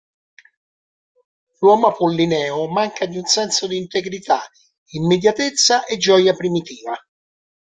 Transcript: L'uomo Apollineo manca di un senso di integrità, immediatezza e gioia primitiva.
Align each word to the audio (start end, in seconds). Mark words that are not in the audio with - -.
L'uomo 1.61 1.85
Apollineo 1.89 2.67
manca 2.67 3.05
di 3.05 3.19
un 3.19 3.25
senso 3.25 3.67
di 3.67 3.77
integrità, 3.77 4.41
immediatezza 4.95 5.85
e 5.85 5.97
gioia 5.97 6.33
primitiva. 6.33 6.97